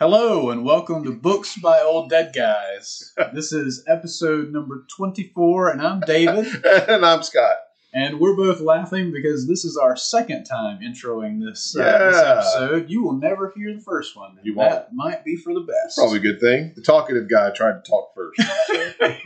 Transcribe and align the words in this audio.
Hello 0.00 0.48
and 0.48 0.64
welcome 0.64 1.04
to 1.04 1.12
Books 1.12 1.58
by 1.58 1.78
Old 1.80 2.08
Dead 2.08 2.32
Guys. 2.34 3.12
This 3.34 3.52
is 3.52 3.84
episode 3.86 4.50
number 4.50 4.86
24, 4.96 5.68
and 5.68 5.82
I'm 5.82 6.00
David. 6.00 6.46
and 6.88 7.04
I'm 7.04 7.22
Scott. 7.22 7.56
And 7.92 8.18
we're 8.18 8.34
both 8.34 8.60
laughing 8.60 9.12
because 9.12 9.46
this 9.46 9.62
is 9.66 9.76
our 9.76 9.96
second 9.96 10.44
time 10.44 10.80
introing 10.80 11.44
this, 11.44 11.76
uh, 11.76 11.82
this 11.98 12.16
Yeah. 12.16 12.32
episode. 12.38 12.88
You 12.88 13.02
will 13.02 13.12
never 13.18 13.52
hear 13.54 13.74
the 13.74 13.82
first 13.82 14.16
one. 14.16 14.38
You 14.42 14.54
won't. 14.54 14.70
That 14.70 14.94
might 14.94 15.22
be 15.22 15.36
for 15.36 15.52
the 15.52 15.60
best. 15.60 15.98
Probably 15.98 16.16
a 16.16 16.22
good 16.22 16.40
thing. 16.40 16.72
The 16.74 16.82
talkative 16.82 17.28
guy 17.28 17.50
tried 17.50 17.84
to 17.84 17.90
talk 17.90 18.14
first. 18.14 18.40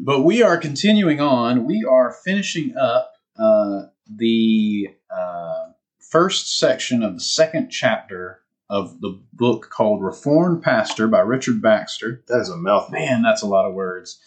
But 0.00 0.22
we 0.22 0.42
are 0.44 0.56
continuing 0.56 1.20
on. 1.20 1.66
We 1.66 1.84
are 1.84 2.12
finishing 2.24 2.76
up 2.76 3.14
uh, 3.36 3.86
the 4.08 4.90
uh, 5.10 5.67
first 6.00 6.58
section 6.58 7.02
of 7.02 7.14
the 7.14 7.20
second 7.20 7.70
chapter 7.70 8.42
of 8.70 9.00
the 9.00 9.18
book 9.32 9.70
called 9.70 10.02
Reformed 10.02 10.62
Pastor 10.62 11.08
by 11.08 11.20
Richard 11.20 11.62
Baxter. 11.62 12.22
that 12.28 12.40
is 12.40 12.50
a 12.50 12.56
mouthful. 12.56 12.98
Man, 12.98 13.22
that's 13.22 13.42
a 13.42 13.46
lot 13.46 13.66
of 13.66 13.74
words. 13.74 14.20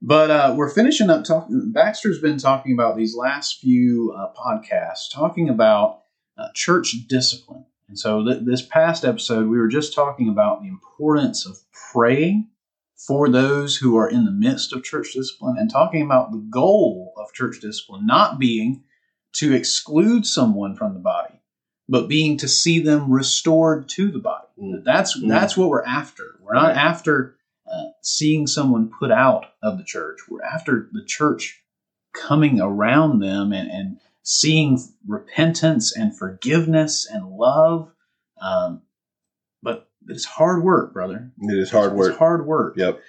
But 0.00 0.30
uh, 0.30 0.54
we're 0.56 0.70
finishing 0.70 1.10
up 1.10 1.24
talking. 1.24 1.70
Baxter's 1.72 2.20
been 2.20 2.38
talking 2.38 2.72
about 2.72 2.96
these 2.96 3.14
last 3.16 3.60
few 3.60 4.12
uh, 4.16 4.32
podcasts, 4.34 5.12
talking 5.12 5.48
about 5.48 6.02
uh, 6.36 6.48
church 6.54 6.96
discipline. 7.08 7.64
And 7.88 7.98
so, 7.98 8.24
th- 8.24 8.44
this 8.44 8.62
past 8.62 9.04
episode, 9.04 9.48
we 9.48 9.58
were 9.58 9.68
just 9.68 9.94
talking 9.94 10.28
about 10.28 10.60
the 10.60 10.68
importance 10.68 11.46
of 11.46 11.58
praying 11.92 12.48
for 12.96 13.28
those 13.28 13.76
who 13.76 13.96
are 13.96 14.08
in 14.08 14.24
the 14.24 14.30
midst 14.32 14.72
of 14.72 14.82
church 14.82 15.12
discipline 15.12 15.56
and 15.58 15.70
talking 15.70 16.02
about 16.02 16.32
the 16.32 16.44
goal 16.50 17.12
of 17.16 17.32
church 17.32 17.60
discipline 17.60 18.06
not 18.06 18.38
being 18.38 18.82
to 19.34 19.54
exclude 19.54 20.26
someone 20.26 20.74
from 20.76 20.94
the 20.94 21.00
body, 21.00 21.40
but 21.88 22.08
being 22.08 22.36
to 22.38 22.48
see 22.48 22.80
them 22.80 23.10
restored 23.10 23.88
to 23.90 24.10
the 24.10 24.18
body. 24.18 24.46
Mm. 24.60 24.84
That's 24.84 25.18
Mm. 25.18 25.28
that's 25.28 25.56
what 25.56 25.68
we're 25.68 25.84
after. 25.84 26.38
We're 26.42 26.54
not 26.54 26.76
after 26.76 27.36
uh, 27.66 27.90
seeing 28.02 28.46
someone 28.46 28.90
put 28.98 29.10
out 29.10 29.46
of 29.62 29.78
the 29.78 29.84
church. 29.84 30.20
We're 30.28 30.42
after 30.42 30.88
the 30.92 31.04
church 31.04 31.62
coming 32.12 32.60
around 32.60 33.20
them 33.20 33.52
and, 33.52 33.70
and 33.70 33.98
seeing 34.22 34.78
repentance 35.06 35.96
and 35.96 36.16
forgiveness 36.16 37.06
and 37.10 37.30
love. 37.30 37.90
Um, 38.40 38.82
but 39.62 39.88
it's 40.08 40.24
hard 40.26 40.62
work, 40.62 40.92
brother. 40.92 41.30
It 41.40 41.58
is 41.58 41.70
hard 41.70 41.94
work. 41.94 42.10
It's 42.10 42.18
hard 42.18 42.46
work. 42.46 42.74
Yep. 42.76 43.00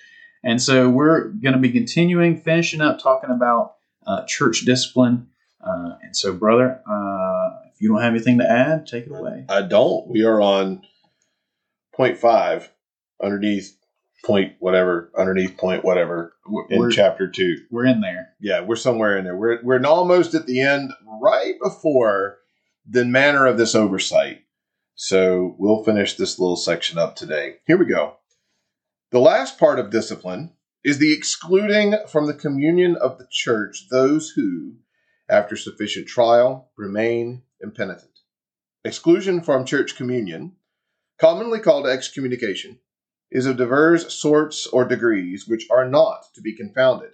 And 0.43 0.61
so 0.61 0.89
we're 0.89 1.29
going 1.29 1.53
to 1.53 1.59
be 1.59 1.71
continuing, 1.71 2.37
finishing 2.39 2.81
up, 2.81 2.99
talking 2.99 3.29
about 3.31 3.75
uh, 4.05 4.25
church 4.25 4.61
discipline. 4.61 5.27
Uh, 5.65 5.95
and 6.01 6.15
so, 6.15 6.33
brother, 6.33 6.81
uh, 6.89 7.49
if 7.73 7.81
you 7.81 7.89
don't 7.89 8.01
have 8.01 8.13
anything 8.13 8.39
to 8.39 8.49
add, 8.49 8.85
take 8.85 9.05
it 9.05 9.11
away. 9.11 9.45
I 9.49 9.61
don't. 9.61 10.07
We 10.07 10.23
are 10.25 10.41
on 10.41 10.83
point 11.95 12.17
five 12.17 12.69
underneath 13.21 13.77
point 14.25 14.53
whatever, 14.59 15.11
underneath 15.17 15.57
point 15.57 15.83
whatever 15.83 16.33
in 16.69 16.79
we're, 16.79 16.91
chapter 16.91 17.29
two. 17.29 17.57
we're 17.71 17.85
in 17.85 18.01
there. 18.01 18.33
Yeah, 18.39 18.61
we're 18.61 18.75
somewhere 18.75 19.17
in 19.17 19.23
there. 19.23 19.35
We're 19.35 19.61
we're 19.63 19.85
almost 19.85 20.33
at 20.33 20.45
the 20.45 20.61
end, 20.61 20.91
right 21.21 21.55
before 21.61 22.39
the 22.87 23.05
manner 23.05 23.45
of 23.45 23.57
this 23.57 23.75
oversight. 23.75 24.41
So 24.95 25.55
we'll 25.57 25.83
finish 25.83 26.15
this 26.15 26.37
little 26.39 26.55
section 26.55 26.97
up 26.97 27.15
today. 27.15 27.55
Here 27.65 27.77
we 27.77 27.85
go. 27.85 28.17
The 29.11 29.19
last 29.19 29.57
part 29.59 29.79
of 29.79 29.89
discipline 29.89 30.53
is 30.83 30.99
the 30.99 31.13
excluding 31.13 31.95
from 32.07 32.27
the 32.27 32.33
communion 32.33 32.95
of 32.95 33.17
the 33.17 33.27
church 33.31 33.87
those 33.89 34.31
who, 34.31 34.75
after 35.29 35.55
sufficient 35.55 36.07
trial, 36.07 36.71
remain 36.77 37.43
impenitent. 37.61 38.19
Exclusion 38.85 39.41
from 39.41 39.65
church 39.65 39.95
communion, 39.95 40.53
commonly 41.19 41.59
called 41.59 41.87
excommunication, 41.87 42.79
is 43.31 43.45
of 43.45 43.57
divers 43.57 44.13
sorts 44.13 44.67
or 44.67 44.85
degrees 44.85 45.47
which 45.47 45.67
are 45.71 45.89
not 45.89 46.25
to 46.35 46.41
be 46.41 46.55
confounded. 46.55 47.11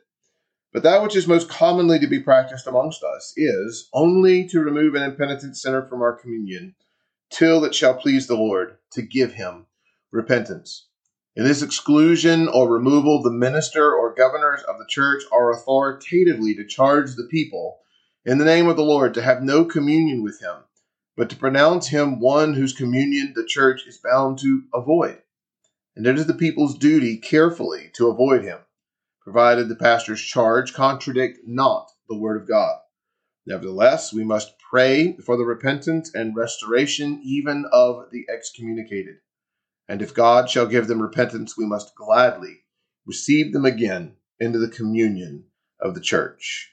But 0.74 0.84
that 0.84 1.02
which 1.02 1.16
is 1.16 1.28
most 1.28 1.50
commonly 1.50 2.00
to 2.00 2.08
be 2.08 2.20
practiced 2.20 2.68
amongst 2.68 3.04
us 3.04 3.34
is 3.38 3.90
only 3.94 4.48
to 4.50 4.60
remove 4.60 4.96
an 4.96 5.04
impenitent 5.04 5.58
sinner 5.58 5.86
from 5.88 6.02
our 6.02 6.16
communion, 6.16 6.76
till 7.32 7.64
it 7.64 7.74
shall 7.74 7.94
please 7.94 8.28
the 8.28 8.36
Lord 8.36 8.78
to 8.92 9.02
give 9.02 9.34
him 9.34 9.68
repentance. 10.12 10.88
In 11.36 11.44
this 11.44 11.62
exclusion 11.62 12.48
or 12.48 12.70
removal, 12.70 13.22
the 13.22 13.32
minister 13.32 13.94
or 13.94 14.14
governors 14.14 14.62
of 14.68 14.78
the 14.78 14.88
church 14.90 15.24
are 15.32 15.52
authoritatively 15.52 16.54
to 16.56 16.68
charge 16.68 17.16
the 17.16 17.28
people 17.32 17.80
in 18.26 18.38
the 18.38 18.46
name 18.46 18.68
of 18.68 18.76
the 18.76 18.84
Lord 18.84 19.14
to 19.14 19.22
have 19.22 19.42
no 19.42 19.66
communion 19.66 20.24
with 20.24 20.42
him, 20.42 20.56
but 21.16 21.30
to 21.30 21.36
pronounce 21.36 21.88
him 21.88 22.20
one 22.20 22.54
whose 22.54 22.74
communion 22.74 23.34
the 23.36 23.46
church 23.46 23.86
is 23.88 23.98
bound 23.98 24.40
to 24.40 24.64
avoid. 24.74 25.22
And 25.96 26.06
it 26.08 26.18
is 26.18 26.28
the 26.28 26.34
people's 26.34 26.78
duty 26.78 27.18
carefully 27.18 27.92
to 27.96 28.10
avoid 28.10 28.44
him 28.44 28.60
provided 29.30 29.70
the 29.70 29.76
pastor's 29.76 30.22
charge 30.22 30.74
contradict 30.74 31.38
not 31.46 31.92
the 32.08 32.18
word 32.18 32.42
of 32.42 32.48
God. 32.48 32.80
Nevertheless, 33.46 34.12
we 34.12 34.24
must 34.24 34.58
pray 34.72 35.16
for 35.18 35.38
the 35.38 35.44
repentance 35.44 36.12
and 36.16 36.36
restoration 36.36 37.22
even 37.24 37.66
of 37.72 38.10
the 38.12 38.26
excommunicated. 38.28 39.18
And 39.88 40.02
if 40.02 40.16
God 40.16 40.50
shall 40.50 40.66
give 40.66 40.88
them 40.88 41.00
repentance, 41.00 41.56
we 41.56 41.68
must 41.68 41.94
gladly 41.96 42.62
receive 43.06 43.54
them 43.54 43.66
again 43.66 44.16
into 44.40 44.58
the 44.58 44.68
communion 44.68 45.46
of 45.80 45.94
the 45.94 46.02
church. 46.02 46.72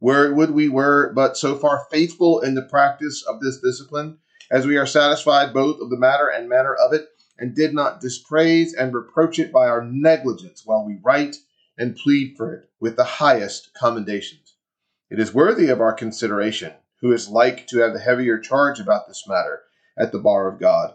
Where 0.00 0.32
would 0.32 0.52
we 0.52 0.70
were 0.70 1.12
but 1.12 1.36
so 1.36 1.56
far 1.56 1.86
faithful 1.90 2.40
in 2.40 2.54
the 2.54 2.62
practice 2.62 3.22
of 3.22 3.40
this 3.40 3.60
discipline, 3.60 4.18
as 4.50 4.66
we 4.66 4.78
are 4.78 4.86
satisfied 4.86 5.52
both 5.52 5.78
of 5.78 5.90
the 5.90 5.98
matter 5.98 6.26
and 6.26 6.48
manner 6.48 6.74
of 6.74 6.94
it, 6.94 7.08
and 7.38 7.54
did 7.54 7.74
not 7.74 8.00
dispraise 8.00 8.72
and 8.72 8.94
reproach 8.94 9.38
it 9.38 9.52
by 9.52 9.68
our 9.68 9.84
negligence 9.84 10.62
while 10.64 10.86
we 10.86 10.98
write 11.02 11.36
and 11.76 11.96
plead 11.96 12.34
for 12.36 12.54
it 12.54 12.70
with 12.80 12.96
the 12.96 13.04
highest 13.04 13.74
commendations. 13.74 14.54
It 15.10 15.20
is 15.20 15.34
worthy 15.34 15.68
of 15.68 15.82
our 15.82 15.92
consideration 15.92 16.72
who 17.02 17.12
is 17.12 17.28
like 17.28 17.66
to 17.66 17.80
have 17.80 17.92
the 17.92 18.00
heavier 18.00 18.38
charge 18.38 18.80
about 18.80 19.06
this 19.06 19.28
matter 19.28 19.62
at 19.98 20.12
the 20.12 20.18
bar 20.18 20.48
of 20.48 20.58
God, 20.58 20.94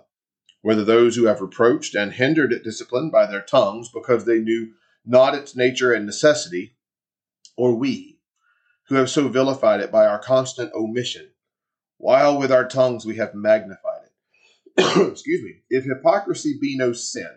whether 0.64 0.84
those 0.84 1.16
who 1.16 1.26
have 1.26 1.42
reproached 1.42 1.94
and 1.94 2.12
hindered 2.12 2.52
it 2.52 2.64
discipline 2.64 3.12
by 3.12 3.28
their 3.28 3.42
tongues 3.42 3.90
because 3.94 4.26
they 4.26 4.40
knew 4.40 4.74
not 5.06 5.36
its 5.36 5.56
nature 5.56 5.94
and 5.94 6.08
necessity, 6.08 6.76
or 7.56 7.76
we, 7.76 8.15
who 8.88 8.96
have 8.96 9.10
so 9.10 9.28
vilified 9.28 9.82
it 9.82 9.92
by 9.92 10.06
our 10.06 10.20
constant 10.20 10.74
omission, 10.74 11.30
while 11.98 12.38
with 12.38 12.52
our 12.52 12.68
tongues 12.68 13.06
we 13.06 13.16
have 13.18 13.34
magnified 13.34 14.02
it. 14.06 15.12
Excuse 15.12 15.44
me. 15.44 15.62
If 15.70 15.86
hypocrisy 15.86 16.58
be 16.60 16.78
no 16.78 16.94
sin, 16.94 17.30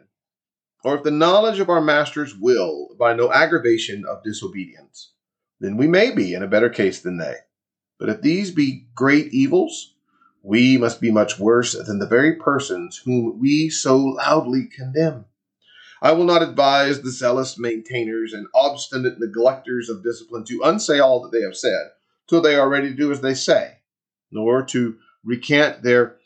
or 0.84 0.96
if 0.96 1.02
the 1.02 1.10
knowledge 1.10 1.58
of 1.58 1.68
our 1.68 1.80
master's 1.80 2.36
will 2.36 2.88
by 2.98 3.14
no 3.14 3.32
aggravation 3.32 4.04
of 4.06 4.22
disobedience, 4.22 5.12
then 5.60 5.76
we 5.76 5.88
may 5.88 6.10
be 6.10 6.34
in 6.34 6.42
a 6.42 6.48
better 6.48 6.70
case 6.70 7.00
than 7.00 7.18
they. 7.18 7.34
But 7.98 8.08
if 8.08 8.22
these 8.22 8.52
be 8.52 8.86
great 8.94 9.32
evils, 9.32 9.94
we 10.42 10.78
must 10.78 11.00
be 11.00 11.10
much 11.10 11.38
worse 11.38 11.72
than 11.74 11.98
the 11.98 12.06
very 12.06 12.36
persons 12.36 13.02
whom 13.04 13.40
we 13.40 13.68
so 13.70 13.98
loudly 13.98 14.66
condemn. 14.66 15.24
I 16.00 16.12
will 16.12 16.24
not 16.24 16.42
advise 16.42 17.02
the 17.02 17.10
zealous 17.10 17.58
maintainers 17.58 18.32
and 18.32 18.46
obstinate 18.54 19.18
neglecters 19.18 19.88
of 19.88 20.02
discipline 20.02 20.44
to 20.44 20.62
unsay 20.62 21.00
all 21.00 21.20
that 21.22 21.32
they 21.32 21.42
have 21.42 21.56
said, 21.56 21.90
till 22.28 22.40
they 22.40 22.56
are 22.56 22.68
ready 22.68 22.90
to 22.90 22.96
do 22.96 23.10
as 23.10 23.20
they 23.20 23.34
say, 23.34 23.78
nor 24.30 24.62
to 24.66 24.98
recant 25.24 25.82
their 25.82 26.16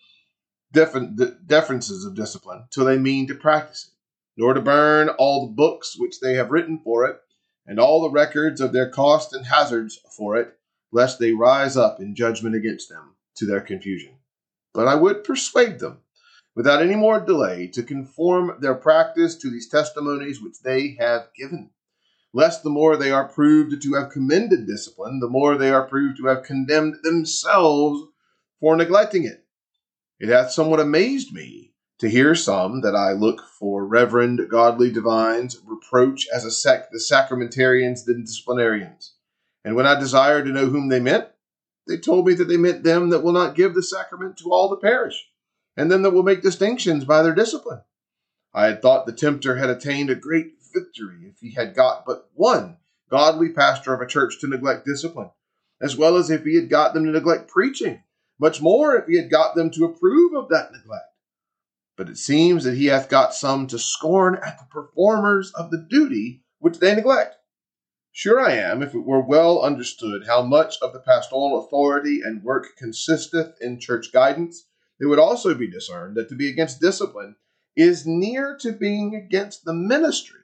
deferences 0.72 2.04
of 2.04 2.14
discipline 2.14 2.64
till 2.70 2.84
they 2.84 2.98
mean 2.98 3.26
to 3.26 3.34
practice 3.34 3.88
it 3.88 3.92
nor 4.36 4.54
to 4.54 4.60
burn 4.60 5.08
all 5.10 5.46
the 5.46 5.52
books 5.52 5.98
which 5.98 6.20
they 6.20 6.34
have 6.34 6.50
written 6.50 6.78
for 6.78 7.06
it, 7.06 7.20
and 7.66 7.78
all 7.78 8.02
the 8.02 8.10
records 8.10 8.60
of 8.60 8.72
their 8.72 8.88
cost 8.88 9.32
and 9.32 9.46
hazards 9.46 10.00
for 10.16 10.36
it, 10.36 10.56
lest 10.90 11.18
they 11.18 11.32
rise 11.32 11.76
up 11.76 12.00
in 12.00 12.14
judgment 12.14 12.54
against 12.54 12.88
them 12.88 13.14
to 13.36 13.46
their 13.46 13.60
confusion. 13.60 14.14
But 14.74 14.88
I 14.88 14.94
would 14.94 15.24
persuade 15.24 15.78
them, 15.78 16.01
without 16.54 16.82
any 16.82 16.94
more 16.94 17.20
delay, 17.20 17.66
to 17.68 17.82
conform 17.82 18.56
their 18.60 18.74
practice 18.74 19.36
to 19.36 19.50
these 19.50 19.68
testimonies 19.68 20.40
which 20.40 20.60
they 20.62 20.96
have 20.98 21.28
given, 21.36 21.70
lest 22.32 22.62
the 22.62 22.70
more 22.70 22.96
they 22.96 23.10
are 23.10 23.28
proved 23.28 23.82
to 23.82 23.94
have 23.94 24.10
commended 24.10 24.66
discipline, 24.66 25.20
the 25.20 25.28
more 25.28 25.56
they 25.56 25.70
are 25.70 25.86
proved 25.86 26.16
to 26.16 26.26
have 26.26 26.42
condemned 26.42 26.96
themselves 27.02 28.02
for 28.60 28.76
neglecting 28.76 29.24
it. 29.24 29.44
It 30.20 30.28
hath 30.28 30.52
somewhat 30.52 30.80
amazed 30.80 31.32
me 31.32 31.72
to 31.98 32.08
hear 32.08 32.34
some 32.34 32.80
that 32.80 32.96
I 32.96 33.12
look 33.12 33.42
for 33.58 33.86
reverend, 33.86 34.40
godly 34.48 34.90
divines 34.90 35.56
reproach 35.64 36.26
as 36.34 36.44
a 36.44 36.50
sect 36.50 36.90
the 36.92 36.98
sacramentarians 36.98 38.04
the 38.04 38.14
disciplinarians. 38.14 39.14
And 39.64 39.76
when 39.76 39.86
I 39.86 39.98
desired 39.98 40.46
to 40.46 40.52
know 40.52 40.66
whom 40.66 40.88
they 40.88 41.00
meant, 41.00 41.28
they 41.86 41.96
told 41.96 42.26
me 42.26 42.34
that 42.34 42.44
they 42.44 42.56
meant 42.56 42.82
them 42.82 43.10
that 43.10 43.22
will 43.22 43.32
not 43.32 43.54
give 43.54 43.74
the 43.74 43.82
sacrament 43.82 44.36
to 44.38 44.50
all 44.52 44.68
the 44.68 44.76
parish, 44.76 45.28
and 45.76 45.90
then 45.90 46.02
that 46.02 46.10
will 46.10 46.22
make 46.22 46.42
distinctions 46.42 47.04
by 47.04 47.22
their 47.22 47.34
discipline. 47.34 47.82
I 48.54 48.66
had 48.66 48.82
thought 48.82 49.06
the 49.06 49.12
tempter 49.12 49.56
had 49.56 49.70
attained 49.70 50.10
a 50.10 50.14
great 50.14 50.54
victory 50.74 51.26
if 51.26 51.38
he 51.40 51.52
had 51.52 51.74
got 51.74 52.04
but 52.04 52.28
one 52.34 52.78
godly 53.10 53.50
pastor 53.50 53.92
of 53.92 54.00
a 54.00 54.06
church 54.06 54.40
to 54.40 54.46
neglect 54.46 54.86
discipline, 54.86 55.30
as 55.80 55.96
well 55.96 56.16
as 56.16 56.30
if 56.30 56.44
he 56.44 56.56
had 56.56 56.70
got 56.70 56.94
them 56.94 57.04
to 57.04 57.10
neglect 57.10 57.48
preaching, 57.48 58.02
much 58.38 58.60
more 58.60 58.96
if 58.96 59.06
he 59.06 59.16
had 59.16 59.30
got 59.30 59.54
them 59.54 59.70
to 59.70 59.84
approve 59.84 60.34
of 60.34 60.48
that 60.48 60.72
neglect. 60.72 61.04
But 61.96 62.08
it 62.08 62.16
seems 62.16 62.64
that 62.64 62.76
he 62.76 62.86
hath 62.86 63.10
got 63.10 63.34
some 63.34 63.66
to 63.66 63.78
scorn 63.78 64.36
at 64.42 64.58
the 64.58 64.64
performers 64.70 65.52
of 65.54 65.70
the 65.70 65.86
duty 65.90 66.42
which 66.58 66.78
they 66.78 66.94
neglect. 66.94 67.36
Sure 68.12 68.40
I 68.40 68.52
am, 68.52 68.82
if 68.82 68.94
it 68.94 69.00
were 69.00 69.20
well 69.20 69.62
understood 69.62 70.26
how 70.26 70.42
much 70.42 70.76
of 70.80 70.92
the 70.92 71.00
pastoral 71.00 71.64
authority 71.64 72.20
and 72.22 72.42
work 72.42 72.76
consisteth 72.76 73.56
in 73.60 73.80
church 73.80 74.12
guidance, 74.12 74.66
it 75.02 75.06
would 75.06 75.18
also 75.18 75.52
be 75.52 75.68
discerned 75.68 76.16
that 76.16 76.28
to 76.28 76.36
be 76.36 76.48
against 76.48 76.80
discipline 76.80 77.34
is 77.74 78.06
near 78.06 78.56
to 78.60 78.70
being 78.70 79.16
against 79.16 79.64
the 79.64 79.74
ministry. 79.74 80.38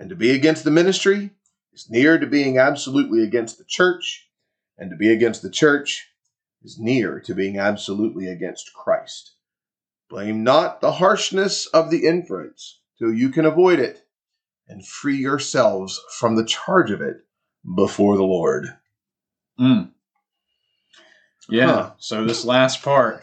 And 0.00 0.10
to 0.10 0.16
be 0.16 0.32
against 0.32 0.64
the 0.64 0.72
ministry 0.72 1.30
is 1.72 1.88
near 1.88 2.18
to 2.18 2.26
being 2.26 2.58
absolutely 2.58 3.22
against 3.22 3.58
the 3.58 3.64
church. 3.64 4.28
And 4.76 4.90
to 4.90 4.96
be 4.96 5.12
against 5.12 5.42
the 5.42 5.50
church 5.50 6.08
is 6.64 6.80
near 6.80 7.20
to 7.20 7.34
being 7.34 7.56
absolutely 7.56 8.26
against 8.26 8.74
Christ. 8.74 9.36
Blame 10.10 10.42
not 10.42 10.80
the 10.80 10.90
harshness 10.90 11.66
of 11.66 11.88
the 11.88 12.04
inference 12.04 12.80
till 12.98 13.14
you 13.14 13.28
can 13.28 13.46
avoid 13.46 13.78
it, 13.78 14.04
and 14.66 14.84
free 14.84 15.18
yourselves 15.18 16.00
from 16.18 16.34
the 16.34 16.44
charge 16.44 16.90
of 16.90 17.00
it 17.00 17.18
before 17.76 18.16
the 18.16 18.24
Lord. 18.24 18.66
Mm. 19.60 19.92
Yeah. 21.48 21.66
Huh. 21.66 21.90
So 21.98 22.24
this 22.24 22.44
last 22.44 22.82
part, 22.82 23.22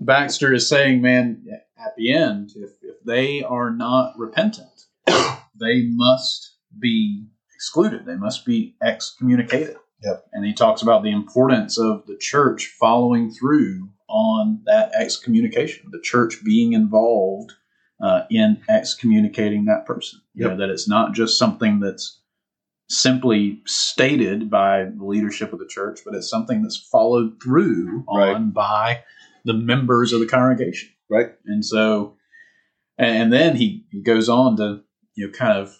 Baxter 0.00 0.52
is 0.52 0.68
saying, 0.68 1.02
man, 1.02 1.44
at 1.78 1.96
the 1.96 2.12
end, 2.12 2.52
if, 2.56 2.70
if 2.82 3.02
they 3.04 3.42
are 3.42 3.70
not 3.70 4.18
repentant, 4.18 4.86
they 5.06 5.82
must 5.88 6.54
be 6.78 7.26
excluded. 7.54 8.06
They 8.06 8.16
must 8.16 8.44
be 8.44 8.76
excommunicated. 8.82 9.76
Yep. 10.02 10.26
And 10.32 10.44
he 10.44 10.52
talks 10.52 10.82
about 10.82 11.02
the 11.02 11.10
importance 11.10 11.78
of 11.78 12.06
the 12.06 12.16
church 12.16 12.74
following 12.78 13.30
through 13.30 13.90
on 14.08 14.60
that 14.66 14.92
excommunication, 14.94 15.90
the 15.90 16.00
church 16.00 16.44
being 16.44 16.74
involved 16.74 17.52
uh, 18.00 18.22
in 18.30 18.62
excommunicating 18.68 19.64
that 19.64 19.86
person. 19.86 20.20
You 20.34 20.48
know, 20.48 20.56
that 20.58 20.70
it's 20.70 20.88
not 20.88 21.14
just 21.14 21.38
something 21.38 21.80
that's 21.80 22.20
simply 22.88 23.62
stated 23.66 24.50
by 24.50 24.84
the 24.84 25.04
leadership 25.04 25.52
of 25.52 25.58
the 25.58 25.66
church, 25.66 26.00
but 26.04 26.14
it's 26.14 26.30
something 26.30 26.62
that's 26.62 26.76
followed 26.76 27.42
through 27.42 28.04
on 28.06 28.50
by 28.50 29.02
the 29.46 29.54
members 29.54 30.12
of 30.12 30.20
the 30.20 30.26
congregation. 30.26 30.90
Right? 31.08 31.32
And 31.46 31.64
so, 31.64 32.16
and 32.98 33.32
then 33.32 33.56
he, 33.56 33.86
he 33.90 34.02
goes 34.02 34.28
on 34.28 34.56
to, 34.56 34.82
you 35.14 35.26
know, 35.26 35.32
kind 35.32 35.58
of 35.58 35.76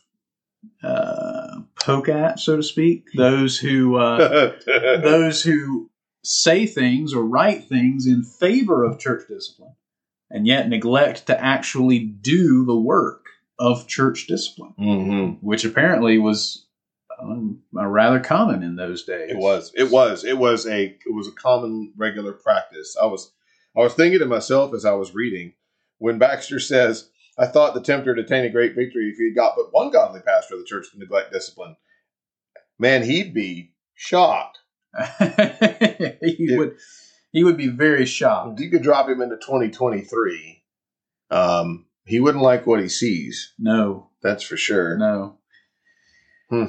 uh, 0.82 1.60
poke 1.80 2.08
at, 2.08 2.38
so 2.38 2.56
to 2.56 2.62
speak, 2.62 3.06
those 3.16 3.58
who 3.58 3.96
uh, 3.96 4.52
those 4.66 5.42
who 5.42 5.90
say 6.22 6.66
things 6.66 7.12
or 7.12 7.24
write 7.24 7.64
things 7.68 8.06
in 8.06 8.22
favor 8.22 8.84
of 8.84 8.98
church 8.98 9.24
discipline, 9.28 9.74
and 10.30 10.46
yet 10.46 10.68
neglect 10.68 11.26
to 11.26 11.40
actually 11.40 11.98
do 11.98 12.64
the 12.64 12.76
work 12.76 13.26
of 13.58 13.86
church 13.86 14.26
discipline, 14.26 14.74
hmm 14.76 15.46
which 15.46 15.64
apparently 15.64 16.18
was 16.18 16.66
um, 17.20 17.62
uh, 17.76 17.86
rather 17.86 18.20
common 18.20 18.62
in 18.62 18.76
those 18.76 19.04
days. 19.04 19.30
It 19.30 19.38
was. 19.38 19.72
It 19.74 19.90
was. 19.90 20.24
It 20.24 20.38
was 20.38 20.66
a. 20.66 20.84
It 20.84 21.14
was 21.14 21.28
a 21.28 21.32
common, 21.32 21.92
regular 21.96 22.32
practice. 22.32 22.96
I 23.00 23.06
was. 23.06 23.32
I 23.76 23.80
was 23.80 23.94
thinking 23.94 24.20
to 24.20 24.26
myself 24.26 24.72
as 24.74 24.84
I 24.84 24.92
was 24.92 25.14
reading 25.14 25.52
when 25.98 26.18
Baxter 26.18 26.58
says, 26.58 27.10
"I 27.38 27.46
thought 27.46 27.74
the 27.74 27.82
tempter 27.82 28.14
had 28.14 28.24
attained 28.24 28.46
a 28.46 28.50
great 28.50 28.74
victory 28.74 29.10
if 29.10 29.18
he 29.18 29.26
had 29.28 29.36
got 29.36 29.54
but 29.56 29.72
one 29.72 29.90
godly 29.90 30.20
pastor 30.20 30.54
of 30.54 30.60
the 30.60 30.66
church 30.66 30.90
to 30.92 30.98
neglect 30.98 31.32
discipline." 31.32 31.76
Man, 32.78 33.02
he'd 33.02 33.32
be 33.34 33.74
shocked. 33.94 34.58
he 35.18 36.56
would 36.56 36.76
he 37.32 37.44
would 37.44 37.56
be 37.56 37.68
very 37.68 38.06
shocked. 38.06 38.60
You 38.60 38.70
could 38.70 38.82
drop 38.82 39.08
him 39.08 39.20
into 39.20 39.36
2023, 39.36 40.62
um, 41.30 41.86
he 42.06 42.18
wouldn't 42.20 42.42
like 42.42 42.66
what 42.66 42.80
he 42.80 42.88
sees. 42.88 43.52
No, 43.58 44.10
That's 44.22 44.42
for 44.42 44.56
sure. 44.56 44.96
no, 44.96 45.38
Hmm. 46.48 46.66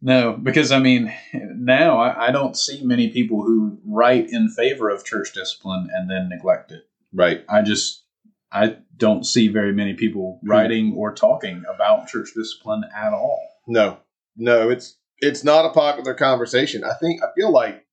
No. 0.00 0.32
Because 0.32 0.72
I 0.72 0.78
mean, 0.78 1.12
now 1.32 1.98
I, 1.98 2.28
I 2.28 2.30
don't 2.30 2.56
see 2.56 2.84
many 2.84 3.10
people 3.10 3.42
who 3.42 3.78
write 3.86 4.30
in 4.30 4.48
favor 4.50 4.88
of 4.88 5.04
church 5.04 5.32
discipline 5.34 5.88
and 5.92 6.10
then 6.10 6.28
neglect 6.28 6.72
it. 6.72 6.88
Right. 7.12 7.44
I 7.48 7.62
just 7.62 8.04
I 8.52 8.76
don't 8.96 9.24
see 9.24 9.48
very 9.48 9.72
many 9.72 9.94
people 9.94 10.40
writing 10.44 10.94
or 10.96 11.14
talking 11.14 11.64
about 11.72 12.08
church 12.08 12.30
discipline 12.34 12.84
at 12.96 13.12
all. 13.12 13.46
No, 13.66 13.98
no, 14.36 14.70
it's 14.70 14.96
it's 15.18 15.44
not 15.44 15.66
a 15.66 15.72
popular 15.72 16.14
conversation. 16.14 16.84
I 16.84 16.94
think 16.94 17.22
I 17.22 17.26
feel 17.36 17.52
like, 17.52 17.84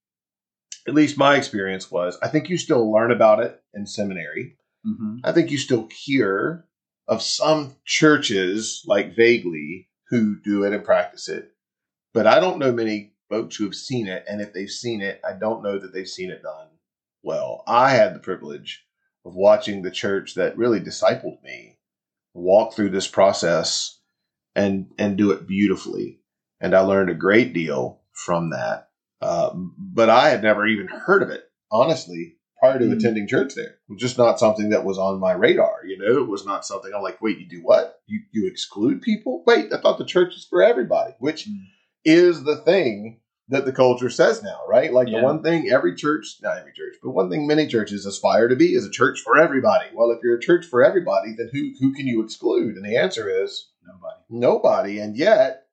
at 0.88 0.94
least 0.94 1.18
my 1.18 1.36
experience 1.36 1.90
was, 1.92 2.18
I 2.22 2.28
think 2.28 2.50
you 2.50 2.58
still 2.58 2.92
learn 2.92 3.12
about 3.12 3.40
it 3.42 3.60
in 3.74 3.86
seminary. 3.86 4.58
hmm 4.84 5.18
I 5.24 5.32
think 5.32 5.52
you 5.52 5.58
still 5.58 5.90
hear 5.92 6.66
of 7.08 7.22
some 7.22 7.76
churches, 7.86 8.84
like 8.88 9.16
vaguely, 9.16 9.90
who 10.10 10.40
do 10.40 10.64
it 10.64 10.74
and 10.74 10.84
practice 10.84 11.28
it, 11.28 11.52
but 12.16 12.26
I 12.26 12.40
don't 12.40 12.60
know 12.60 12.72
many 12.72 13.14
folks 13.30 13.56
who 13.58 13.66
have 13.66 13.76
seen 13.76 14.08
it. 14.08 14.24
And 14.28 14.42
if 14.42 14.54
they've 14.54 14.70
seen 14.70 15.02
it, 15.02 15.22
I 15.28 15.34
don't 15.34 15.62
know 15.64 15.78
that 15.78 15.94
they've 15.94 16.08
seen 16.08 16.32
it 16.32 16.42
done 16.42 16.70
well. 17.24 17.64
I 17.68 17.92
had 17.92 18.16
the 18.16 18.20
privilege 18.20 18.84
of 19.26 19.36
watching 19.36 19.82
the 19.82 19.92
church 19.92 20.36
that 20.36 20.58
really 20.58 20.80
discipled 20.80 21.44
me 21.44 21.78
walk 22.34 22.74
through 22.74 22.90
this 22.90 23.08
process 23.08 24.00
and 24.56 24.92
and 24.98 25.18
do 25.18 25.32
it 25.32 25.48
beautifully. 25.48 26.22
And 26.62 26.74
I 26.76 26.80
learned 26.80 27.10
a 27.10 27.16
great 27.16 27.54
deal 27.54 28.02
from 28.14 28.52
that. 28.52 28.90
Um, 29.22 29.76
but 29.78 30.10
I 30.10 30.30
had 30.30 30.42
never 30.44 30.66
even 30.68 30.88
heard 30.88 31.24
of 31.24 31.30
it, 31.30 31.44
honestly, 31.72 32.38
prior 32.60 32.80
to 32.80 32.86
Mm. 32.86 32.94
attending 32.98 33.28
church 33.28 33.56
there. 33.56 33.66
It 33.66 33.90
was 33.90 34.02
just 34.02 34.18
not 34.18 34.40
something 34.40 34.70
that 34.70 34.86
was 34.86 34.98
on 34.98 35.20
my 35.20 35.34
radar. 35.34 35.86
You 35.86 35.98
know, 35.98 36.24
it 36.24 36.28
was 36.28 36.46
not 36.46 36.66
something 36.66 36.92
I'm 36.94 37.02
like, 37.02 37.22
wait, 37.22 37.40
you 37.40 37.48
do 37.50 37.62
what? 37.62 38.00
You 38.08 38.22
you 38.32 38.48
exclude 38.48 39.02
people? 39.02 39.44
Wait, 39.48 39.74
I 39.74 39.78
thought 39.82 39.98
the 39.98 40.06
church 40.06 40.36
is 40.36 40.46
for 40.46 40.62
everybody, 40.62 41.14
which 41.20 41.48
Mm. 41.50 41.66
Is 42.06 42.44
the 42.44 42.58
thing 42.58 43.20
that 43.50 43.66
the 43.66 43.72
culture 43.72 44.10
says 44.10 44.42
now, 44.42 44.60
right? 44.68 44.92
Like 44.94 45.08
Yeah. 45.08 45.20
the 45.20 45.24
one 45.24 45.44
thing 45.44 45.70
every 45.70 45.96
church, 45.96 46.38
not 46.42 46.58
every 46.58 46.72
church, 46.74 46.96
but 47.04 47.12
one 47.12 47.30
thing 47.30 47.46
many 47.46 47.68
churches 47.68 48.06
aspire 48.06 48.48
to 48.48 48.56
be 48.56 48.74
is 48.74 48.86
a 48.86 48.90
church 48.90 49.20
for 49.22 49.38
everybody. 49.38 49.88
Well, 49.94 50.12
if 50.12 50.20
you're 50.24 50.38
a 50.38 50.42
church 50.42 50.66
for 50.66 50.84
everybody, 50.84 51.36
then 51.38 51.50
who 51.52 51.72
who 51.80 51.94
can 51.94 52.08
you 52.08 52.24
exclude? 52.24 52.76
And 52.76 52.86
the 52.86 52.98
answer 52.98 53.30
is 53.30 53.70
Nobody. 53.86 54.22
nobody. 54.30 55.00
And 55.00 55.16
yet, 55.16 55.68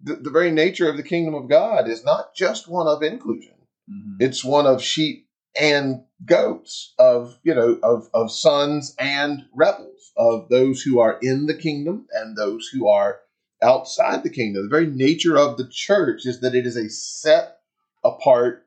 the, 0.00 0.16
the 0.16 0.30
very 0.30 0.50
nature 0.50 0.88
of 0.90 0.96
the 0.96 1.02
kingdom 1.04 1.34
of 1.34 1.48
God 1.48 1.88
is 1.88 2.04
not 2.04 2.34
just 2.34 2.68
one 2.68 2.88
of 2.88 3.02
inclusion. 3.02 3.54
Mhm. 3.88 4.16
It's 4.20 4.44
one 4.44 4.66
of 4.66 4.82
sheep 4.82 5.28
and 5.58 6.02
goats, 6.24 6.92
of 6.98 7.38
you 7.44 7.54
know, 7.54 7.78
of 7.84 8.08
of 8.12 8.32
sons 8.32 8.94
and 8.98 9.44
rebels, 9.54 10.12
of 10.16 10.48
those 10.48 10.82
who 10.82 10.98
are 10.98 11.18
in 11.22 11.46
the 11.46 11.54
kingdom 11.56 12.08
and 12.12 12.36
those 12.36 12.66
who 12.72 12.88
are 12.88 13.20
outside 13.62 14.22
the 14.22 14.30
kingdom. 14.30 14.64
The 14.64 14.76
very 14.76 14.86
nature 14.86 15.36
of 15.36 15.56
the 15.56 15.68
church 15.70 16.26
is 16.26 16.40
that 16.40 16.54
it 16.54 16.66
is 16.66 16.76
a 16.76 16.88
set 16.88 17.58
apart 18.04 18.66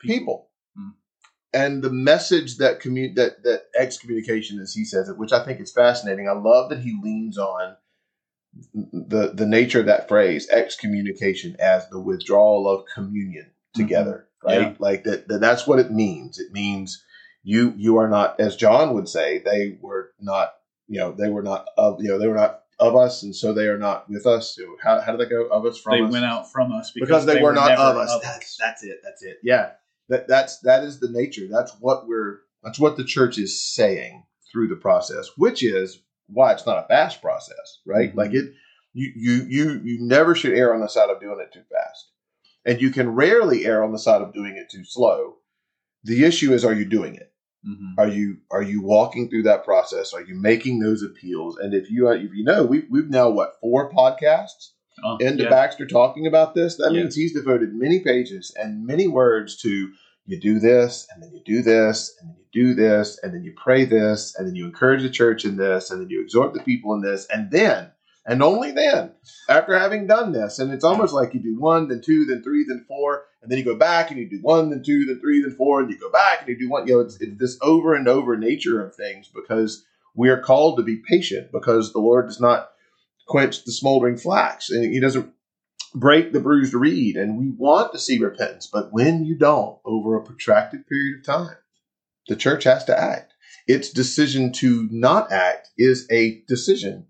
people. 0.00 0.48
Mm. 0.78 0.92
And 1.52 1.82
the 1.82 1.90
message 1.90 2.58
that 2.58 2.80
commu- 2.80 3.14
that 3.16 3.42
that 3.44 3.64
excommunication, 3.78 4.60
as 4.60 4.74
he 4.74 4.84
says 4.84 5.08
it, 5.08 5.18
which 5.18 5.32
I 5.32 5.44
think 5.44 5.60
is 5.60 5.72
fascinating. 5.72 6.28
I 6.28 6.32
love 6.32 6.70
that 6.70 6.80
he 6.80 6.98
leans 7.02 7.38
on 7.38 7.76
the 8.74 9.32
the 9.34 9.46
nature 9.46 9.80
of 9.80 9.86
that 9.86 10.08
phrase, 10.08 10.48
excommunication, 10.48 11.56
as 11.58 11.88
the 11.88 12.00
withdrawal 12.00 12.68
of 12.68 12.86
communion 12.94 13.50
together, 13.74 14.28
right? 14.44 14.60
Yeah. 14.60 14.74
Like 14.78 15.04
that, 15.04 15.28
that. 15.28 15.40
That's 15.40 15.66
what 15.66 15.78
it 15.78 15.92
means. 15.92 16.38
It 16.38 16.52
means 16.52 17.04
you 17.42 17.74
you 17.76 17.98
are 17.98 18.08
not, 18.08 18.40
as 18.40 18.56
John 18.56 18.94
would 18.94 19.08
say, 19.08 19.38
they 19.38 19.78
were 19.80 20.12
not. 20.20 20.52
You 20.88 21.00
know, 21.00 21.12
they 21.12 21.28
were 21.28 21.42
not 21.42 21.66
of. 21.76 21.98
You 22.00 22.10
know, 22.10 22.18
they 22.18 22.28
were 22.28 22.36
not 22.36 22.62
of 22.78 22.96
us, 22.96 23.22
and 23.22 23.34
so 23.34 23.52
they 23.52 23.68
are 23.68 23.78
not 23.78 24.08
with 24.08 24.26
us. 24.26 24.58
How, 24.82 25.00
how 25.00 25.12
did 25.12 25.20
they 25.20 25.30
go? 25.30 25.46
Of 25.46 25.64
us 25.64 25.78
from 25.78 25.98
They 25.98 26.04
us 26.04 26.12
went 26.12 26.24
out 26.24 26.50
from 26.52 26.72
us 26.72 26.90
because, 26.92 27.08
because, 27.08 27.26
they, 27.26 27.40
were, 27.40 27.52
not 27.52 27.72
of 27.72 27.96
us. 27.96 28.18
That's, 28.22 28.56
that's 28.56 28.84
it. 28.84 28.98
That's 29.02 29.22
it. 29.22 29.38
Yeah. 29.42 29.72
That 30.08 30.28
that's 30.28 30.60
that 30.60 30.84
is 30.84 31.00
the 31.00 31.10
nature. 31.10 31.48
That's 31.50 31.72
what 31.80 32.06
we're 32.06 32.40
that's 32.62 32.78
what 32.78 32.96
the 32.96 33.04
church 33.04 33.38
is 33.38 33.60
saying 33.60 34.24
through 34.52 34.68
the 34.68 34.76
process, 34.76 35.30
which 35.36 35.64
is 35.64 36.00
why 36.28 36.52
it's 36.52 36.66
not 36.66 36.84
a 36.84 36.86
fast 36.86 37.20
process, 37.20 37.80
right? 37.84 38.12
Mhm. 38.12 38.16
Like 38.16 38.32
it 38.32 38.52
you 38.92 39.12
you 39.16 39.46
you 39.48 39.80
you 39.82 39.98
never 40.00 40.34
should 40.34 40.54
err 40.54 40.74
on 40.74 40.80
the 40.80 40.88
side 40.88 41.10
of 41.10 41.20
doing 41.20 41.40
it 41.40 41.52
too 41.52 41.64
fast. 41.72 42.10
And 42.64 42.80
you 42.80 42.90
can 42.90 43.10
rarely 43.10 43.66
err 43.66 43.82
on 43.82 43.92
the 43.92 43.98
side 43.98 44.22
of 44.22 44.32
doing 44.32 44.56
it 44.56 44.70
too 44.70 44.84
slow. 44.84 45.38
The 46.04 46.24
issue 46.24 46.52
is 46.52 46.64
are 46.64 46.74
you 46.74 46.84
doing 46.84 47.16
it? 47.16 47.32
Mhm. 47.66 47.94
Are 47.98 48.08
you 48.08 48.38
are 48.50 48.62
you 48.62 48.80
walking 48.82 49.28
through 49.28 49.42
that 49.44 49.64
process? 49.64 50.12
Are 50.14 50.22
you 50.22 50.34
making 50.34 50.78
those 50.80 51.02
appeals? 51.02 51.56
And 51.58 51.74
if 51.74 51.90
you 51.90 52.08
if 52.10 52.32
you 52.34 52.44
know, 52.44 52.64
we 52.64 52.84
we've 52.90 53.10
now 53.10 53.28
what 53.30 53.54
four 53.60 53.90
podcasts 53.90 54.70
Oh, 55.04 55.18
into 55.18 55.42
yeah. 55.42 55.50
Baxter 55.50 55.86
talking 55.86 56.26
about 56.26 56.54
this, 56.54 56.76
that 56.76 56.90
Yeah. 56.92 57.02
means 57.02 57.14
he's 57.14 57.34
devoted 57.34 57.74
many 57.74 58.00
pages 58.00 58.54
and 58.56 58.86
many 58.86 59.06
words 59.06 59.56
to 59.58 59.90
you 60.24 60.40
do 60.40 60.58
this, 60.58 61.06
and 61.12 61.22
then 61.22 61.30
you 61.34 61.40
do 61.44 61.60
this, 61.62 62.16
and 62.20 62.30
then 62.30 62.36
you 62.38 62.66
do 62.68 62.74
this, 62.74 63.18
and 63.22 63.34
then 63.34 63.42
you 63.44 63.52
pray 63.62 63.84
this, 63.84 64.34
and 64.36 64.48
then 64.48 64.56
you 64.56 64.64
encourage 64.64 65.02
the 65.02 65.10
church 65.10 65.44
in 65.44 65.56
this, 65.56 65.90
and 65.90 66.00
then 66.00 66.08
you 66.08 66.22
exhort 66.22 66.54
the 66.54 66.62
people 66.62 66.94
in 66.94 67.02
this, 67.02 67.26
and 67.26 67.50
then, 67.50 67.90
and 68.24 68.42
only 68.42 68.72
then, 68.72 69.12
after 69.50 69.78
having 69.78 70.06
done 70.06 70.32
this, 70.32 70.58
and 70.58 70.72
it's 70.72 70.82
almost 70.82 71.12
like 71.12 71.34
you 71.34 71.40
do 71.40 71.60
one, 71.60 71.88
then 71.88 72.00
two, 72.00 72.24
then 72.24 72.42
three, 72.42 72.64
then 72.66 72.84
four, 72.88 73.24
and 73.46 73.52
then 73.52 73.60
you 73.60 73.64
go 73.64 73.76
back 73.76 74.10
and 74.10 74.18
you 74.18 74.28
do 74.28 74.40
one, 74.42 74.70
then 74.70 74.82
two, 74.82 75.04
then 75.04 75.20
three, 75.20 75.40
then 75.40 75.54
four, 75.54 75.80
and 75.80 75.88
you 75.88 75.96
go 75.96 76.10
back 76.10 76.40
and 76.40 76.48
you 76.48 76.58
do 76.58 76.68
one. 76.68 76.84
You 76.88 76.94
know, 76.94 77.00
it's, 77.00 77.16
it's 77.20 77.38
this 77.38 77.56
over 77.62 77.94
and 77.94 78.08
over 78.08 78.36
nature 78.36 78.84
of 78.84 78.92
things 78.92 79.30
because 79.32 79.86
we 80.16 80.30
are 80.30 80.40
called 80.40 80.78
to 80.78 80.82
be 80.82 80.96
patient 81.08 81.52
because 81.52 81.92
the 81.92 82.00
Lord 82.00 82.26
does 82.26 82.40
not 82.40 82.70
quench 83.28 83.64
the 83.64 83.70
smoldering 83.70 84.16
flax 84.16 84.68
and 84.68 84.92
He 84.92 84.98
doesn't 84.98 85.32
break 85.94 86.32
the 86.32 86.40
bruised 86.40 86.74
reed. 86.74 87.16
And 87.16 87.38
we 87.38 87.50
want 87.50 87.92
to 87.92 88.00
see 88.00 88.18
repentance, 88.18 88.66
but 88.66 88.92
when 88.92 89.24
you 89.24 89.38
don't 89.38 89.78
over 89.84 90.16
a 90.16 90.24
protracted 90.24 90.84
period 90.88 91.20
of 91.20 91.24
time, 91.24 91.56
the 92.26 92.34
church 92.34 92.64
has 92.64 92.84
to 92.86 93.00
act. 93.00 93.32
Its 93.68 93.90
decision 93.90 94.50
to 94.54 94.88
not 94.90 95.30
act 95.30 95.68
is 95.78 96.08
a 96.10 96.42
decision 96.48 97.06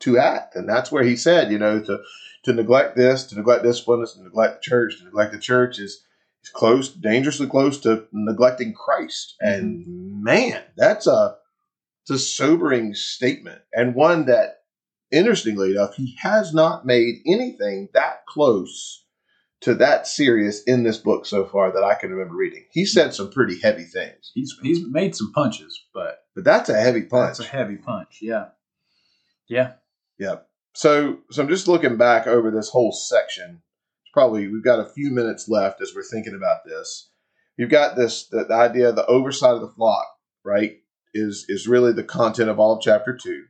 to 0.00 0.18
act. 0.18 0.54
And 0.54 0.68
that's 0.68 0.92
where 0.92 1.04
he 1.04 1.16
said, 1.16 1.50
you 1.50 1.58
know, 1.58 1.80
to, 1.80 1.98
to 2.44 2.52
neglect 2.52 2.96
this, 2.96 3.24
to 3.26 3.36
neglect 3.36 3.64
discipline, 3.64 4.04
to 4.06 4.22
neglect 4.22 4.62
the 4.62 4.70
church, 4.70 4.98
to 4.98 5.04
neglect 5.04 5.32
the 5.32 5.38
church 5.38 5.78
is, 5.78 6.04
is 6.42 6.50
close, 6.50 6.88
dangerously 6.88 7.46
close 7.46 7.80
to 7.80 8.06
neglecting 8.12 8.74
Christ. 8.74 9.34
Mm-hmm. 9.44 9.54
And 9.54 10.22
man, 10.22 10.62
that's 10.76 11.06
a, 11.06 11.36
it's 12.02 12.10
a 12.10 12.18
sobering 12.18 12.94
statement 12.94 13.60
and 13.72 13.94
one 13.94 14.26
that, 14.26 14.62
interestingly 15.10 15.72
enough, 15.72 15.94
he 15.94 16.16
has 16.20 16.54
not 16.54 16.86
made 16.86 17.16
anything 17.26 17.88
that 17.94 18.26
close 18.26 19.04
to 19.60 19.74
that 19.74 20.06
serious 20.06 20.62
in 20.64 20.84
this 20.84 20.98
book 20.98 21.26
so 21.26 21.44
far 21.44 21.72
that 21.72 21.82
I 21.82 21.94
can 21.94 22.10
remember 22.10 22.36
reading. 22.36 22.64
He 22.70 22.82
mm-hmm. 22.82 22.86
said 22.86 23.14
some 23.14 23.30
pretty 23.30 23.60
heavy 23.60 23.84
things, 23.84 24.30
He's 24.34 24.54
he's 24.62 24.86
made 24.86 25.16
some 25.16 25.32
punches, 25.32 25.84
but 25.92 26.18
but 26.34 26.44
that's 26.44 26.68
a 26.68 26.80
heavy 26.80 27.02
punch. 27.02 27.38
that's 27.38 27.40
a 27.40 27.50
heavy 27.50 27.76
punch. 27.76 28.18
Yeah, 28.20 28.46
yeah. 29.48 29.72
Yep. 30.18 30.46
So, 30.74 31.18
so 31.30 31.42
I'm 31.42 31.48
just 31.48 31.68
looking 31.68 31.96
back 31.96 32.26
over 32.26 32.50
this 32.50 32.68
whole 32.70 32.92
section. 32.92 33.62
It's 34.02 34.10
probably 34.12 34.48
we've 34.48 34.64
got 34.64 34.80
a 34.80 34.88
few 34.88 35.10
minutes 35.10 35.48
left 35.48 35.80
as 35.80 35.92
we're 35.94 36.02
thinking 36.02 36.34
about 36.36 36.64
this. 36.64 37.10
You've 37.56 37.70
got 37.70 37.96
this 37.96 38.26
the, 38.28 38.44
the 38.44 38.54
idea 38.54 38.88
of 38.90 38.96
the 38.96 39.06
oversight 39.06 39.54
of 39.54 39.60
the 39.60 39.68
flock, 39.76 40.06
right? 40.44 40.76
Is 41.14 41.46
is 41.48 41.66
really 41.66 41.92
the 41.92 42.04
content 42.04 42.50
of 42.50 42.60
all 42.60 42.76
of 42.76 42.82
chapter 42.82 43.16
two. 43.16 43.44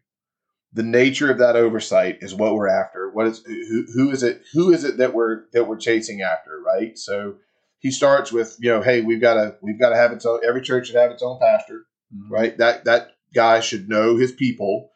The 0.73 0.83
nature 0.83 1.31
of 1.31 1.39
that 1.39 1.57
oversight 1.57 2.19
is 2.21 2.35
what 2.35 2.55
we're 2.55 2.69
after. 2.69 3.11
What 3.11 3.27
is 3.27 3.43
who, 3.45 3.85
who 3.95 4.11
is 4.11 4.23
it? 4.23 4.43
Who 4.53 4.73
is 4.73 4.85
it 4.85 4.99
that 4.99 5.15
we're 5.15 5.45
that 5.53 5.65
we're 5.65 5.77
chasing 5.77 6.23
after? 6.23 6.61
Right. 6.65 6.97
So 6.97 7.37
he 7.81 7.91
starts 7.91 8.33
with 8.33 8.57
you 8.61 8.71
know, 8.71 8.83
hey, 8.83 9.01
we've 9.03 9.21
got 9.21 9.35
to 9.35 9.57
we've 9.61 9.79
got 9.81 9.91
to 9.91 9.97
have 9.97 10.13
its 10.13 10.25
own. 10.25 10.41
Every 10.47 10.63
church 10.63 10.87
should 10.87 10.97
have 10.97 11.11
its 11.11 11.23
own 11.23 11.39
pastor 11.41 11.85
Mhm. 12.15 12.31
right? 12.31 12.57
That 12.57 12.85
that 12.87 13.09
guy 13.35 13.61
should 13.61 13.89
know 13.89 14.17
his 14.17 14.33
people, 14.33 14.91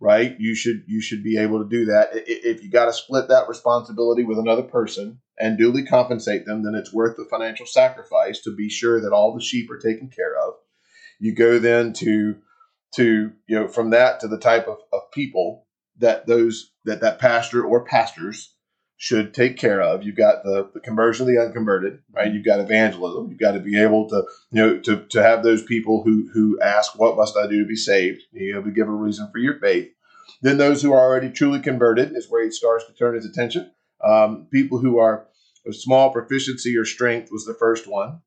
right? 0.00 0.36
You 0.38 0.54
should 0.54 0.84
you 0.86 1.00
should 1.00 1.22
be 1.22 1.38
able 1.38 1.62
to 1.62 1.68
do 1.68 1.86
that. 1.86 2.10
If 2.12 2.62
you 2.62 2.70
got 2.70 2.86
to 2.86 2.92
split 2.92 3.28
that 3.28 3.48
responsibility 3.48 4.24
with 4.24 4.38
another 4.38 4.62
person 4.62 5.20
and 5.38 5.58
duly 5.58 5.84
compensate 5.84 6.46
them, 6.46 6.62
then 6.62 6.74
it's 6.74 6.92
worth 6.92 7.16
the 7.16 7.26
financial 7.30 7.66
sacrifice 7.66 8.40
to 8.42 8.54
be 8.54 8.68
sure 8.68 9.00
that 9.00 9.12
all 9.12 9.34
the 9.34 9.42
sheep 9.42 9.70
are 9.70 9.78
taken 9.78 10.08
care 10.08 10.36
of. 10.36 10.54
You 11.18 11.34
go 11.34 11.58
then 11.58 11.92
to 11.94 12.36
to 12.94 13.32
you 13.46 13.58
know 13.58 13.68
from 13.68 13.90
that 13.90 14.20
to 14.20 14.28
the 14.28 14.38
type 14.38 14.68
of, 14.68 14.78
of 14.92 15.10
people 15.12 15.66
that 15.98 16.26
those 16.26 16.72
that 16.84 17.00
that 17.00 17.18
pastor 17.18 17.64
or 17.64 17.84
pastors 17.84 18.54
should 18.98 19.34
take 19.34 19.58
care 19.58 19.80
of. 19.80 20.02
You've 20.02 20.16
got 20.16 20.42
the, 20.42 20.70
the 20.72 20.80
conversion 20.80 21.28
of 21.28 21.34
the 21.34 21.42
unconverted, 21.42 22.00
right? 22.12 22.32
You've 22.32 22.46
got 22.46 22.60
evangelism. 22.60 23.28
You've 23.28 23.40
got 23.40 23.52
to 23.52 23.60
be 23.60 23.80
able 23.80 24.08
to 24.08 24.24
you 24.50 24.62
know, 24.62 24.78
to, 24.80 25.04
to 25.10 25.22
have 25.22 25.42
those 25.42 25.62
people 25.62 26.02
who, 26.02 26.30
who 26.32 26.58
ask, 26.62 26.98
what 26.98 27.16
must 27.16 27.36
I 27.36 27.46
do 27.46 27.62
to 27.62 27.68
be 27.68 27.76
saved? 27.76 28.22
You 28.32 28.54
know, 28.54 28.62
to 28.62 28.70
give 28.70 28.88
a 28.88 28.92
reason 28.92 29.28
for 29.30 29.38
your 29.38 29.58
faith. 29.58 29.90
Then 30.42 30.58
those 30.58 30.82
who 30.82 30.92
are 30.92 31.00
already 31.00 31.30
truly 31.30 31.60
converted 31.60 32.16
is 32.16 32.30
where 32.30 32.44
he 32.44 32.50
starts 32.50 32.86
to 32.86 32.94
turn 32.94 33.14
his 33.14 33.26
attention. 33.26 33.70
Um, 34.02 34.46
people 34.50 34.78
who 34.78 34.98
are 34.98 35.26
of 35.66 35.76
small 35.76 36.10
proficiency 36.10 36.76
or 36.76 36.84
strength 36.84 37.30
was 37.30 37.44
the 37.44 37.54
first 37.54 37.86
one. 37.86 38.20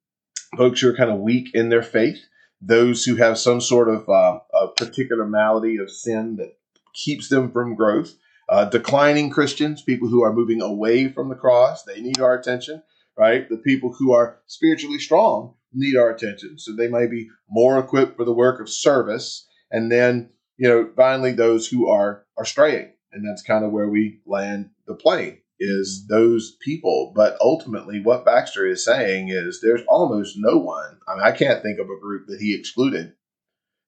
Folks 0.58 0.82
who 0.82 0.90
are 0.90 0.96
kind 0.96 1.12
of 1.12 1.20
weak 1.20 1.52
in 1.54 1.70
their 1.70 1.84
faith. 1.84 2.20
Those 2.62 3.06
who 3.06 3.16
have 3.16 3.38
some 3.38 3.62
sort 3.62 3.90
of 3.90 4.10
uh, 4.10 4.40
a 4.54 4.68
particular 4.76 5.26
malady 5.26 5.78
of 5.78 5.90
sin 5.90 6.36
that 6.36 6.58
keeps 6.94 7.30
them 7.30 7.52
from 7.52 7.76
growth. 7.76 8.14
Uh, 8.50 8.66
declining 8.66 9.30
Christians, 9.30 9.82
people 9.84 10.08
who 10.08 10.24
are 10.24 10.34
moving 10.34 10.62
away 10.62 11.08
from 11.08 11.30
the 11.30 11.36
cross, 11.36 11.84
they 11.84 12.02
need 12.02 12.20
our 12.20 12.34
attention 12.34 12.82
right? 13.20 13.50
The 13.50 13.58
people 13.58 13.94
who 14.00 14.14
are 14.14 14.40
spiritually 14.48 14.98
strong 14.98 15.56
need 15.74 15.98
our 15.98 16.10
attention. 16.10 16.58
So 16.58 16.74
they 16.74 16.88
may 16.88 17.06
be 17.06 17.28
more 17.50 17.78
equipped 17.78 18.16
for 18.16 18.24
the 18.24 18.34
work 18.34 18.62
of 18.62 18.70
service. 18.70 19.46
And 19.70 19.92
then, 19.92 20.30
you 20.58 20.68
know, 20.68 20.90
finally 20.96 21.34
those 21.34 21.68
who 21.68 21.90
are 21.90 22.26
are 22.38 22.46
straying. 22.46 22.94
And 23.12 23.28
that's 23.28 23.44
kind 23.44 23.66
of 23.66 23.72
where 23.72 23.90
we 23.90 24.22
land 24.26 24.70
the 24.88 24.96
plane 24.96 25.40
is 25.60 26.08
those 26.08 26.56
people. 26.62 27.12
But 27.14 27.38
ultimately 27.42 28.00
what 28.00 28.26
Baxter 28.26 28.66
is 28.66 28.86
saying 28.86 29.30
is 29.30 29.60
there's 29.62 29.86
almost 29.88 30.36
no 30.38 30.58
one. 30.58 30.98
I 31.08 31.16
mean, 31.16 31.24
I 31.24 31.34
can't 31.34 31.62
think 31.62 31.80
of 31.80 31.88
a 31.90 32.00
group 32.00 32.28
that 32.28 32.40
he 32.40 32.56
excluded 32.56 33.14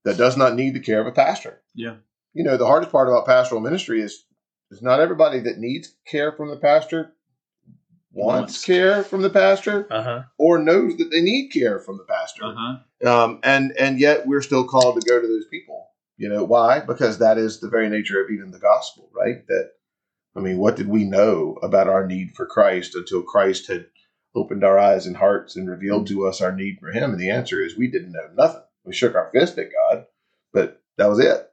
that 0.03 0.17
does 0.17 0.35
not 0.35 0.55
need 0.55 0.73
the 0.73 0.81
care 0.81 0.99
of 0.99 1.07
a 1.07 1.11
pastor. 1.11 1.61
Yeah. 1.73 1.95
You 2.33 2.43
know, 2.43 2.57
the 2.57 2.65
hardest 2.65 2.91
part 2.91 3.07
about 3.07 3.25
pastoral 3.25 3.61
ministry 3.61 4.01
is 4.01 4.25
is 4.71 4.81
not 4.81 4.99
everybody 4.99 5.39
that 5.41 5.59
needs 5.59 5.93
care 6.07 6.31
from 6.31 6.49
the 6.49 6.57
pastor 6.57 7.13
wants 8.13 8.41
Wants. 8.53 8.65
care 8.65 9.03
from 9.03 9.21
the 9.21 9.29
pastor 9.29 9.87
Uh 9.91 10.03
huh. 10.03 10.21
or 10.37 10.59
knows 10.59 10.97
that 10.97 11.09
they 11.11 11.21
need 11.21 11.49
care 11.49 11.79
from 11.79 11.97
the 11.97 12.03
pastor. 12.03 12.43
Uh-huh. 12.45 12.77
Um, 13.23 13.39
and 13.43 13.71
and 13.79 13.99
yet 13.99 14.27
we're 14.27 14.41
still 14.41 14.67
called 14.67 14.99
to 15.01 15.07
go 15.09 15.21
to 15.21 15.27
those 15.27 15.45
people. 15.49 15.87
You 16.17 16.29
know 16.29 16.43
why? 16.43 16.79
Because 16.81 17.19
that 17.19 17.37
is 17.37 17.59
the 17.59 17.69
very 17.69 17.89
nature 17.89 18.21
of 18.23 18.29
even 18.29 18.51
the 18.51 18.59
gospel, 18.59 19.09
right? 19.15 19.45
That 19.47 19.71
I 20.35 20.39
mean, 20.39 20.57
what 20.57 20.75
did 20.75 20.87
we 20.87 21.03
know 21.05 21.57
about 21.63 21.87
our 21.87 22.05
need 22.05 22.31
for 22.35 22.45
Christ 22.45 22.95
until 22.95 23.21
Christ 23.23 23.67
had 23.67 23.85
opened 24.35 24.63
our 24.63 24.77
eyes 24.79 25.07
and 25.07 25.17
hearts 25.17 25.55
and 25.55 25.69
revealed 25.69 26.07
to 26.07 26.25
us 26.27 26.41
our 26.41 26.55
need 26.55 26.79
for 26.79 26.91
Him? 26.91 27.11
And 27.11 27.19
the 27.19 27.29
answer 27.31 27.61
is 27.63 27.77
we 27.77 27.89
didn't 27.89 28.11
know 28.13 28.29
nothing. 28.35 28.61
We 28.83 28.93
shook 28.93 29.15
our 29.15 29.29
fist 29.33 29.57
at 29.57 29.69
God, 29.89 30.05
but 30.53 30.81
that 30.97 31.07
was 31.09 31.19
it. 31.19 31.47